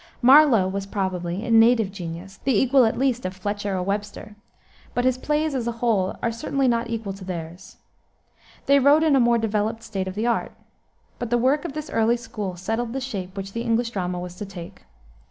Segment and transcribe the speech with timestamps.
[0.23, 4.35] Marlowe was probably, in native genius, the equal at least of Fletcher or Webster,
[4.95, 7.77] but his plays, as a whole, are certainly not equal to theirs.
[8.65, 10.53] They wrote in a more developed state of the art.
[11.19, 14.33] But the work of this early school settled the shape which the English drama was
[14.37, 14.85] to take.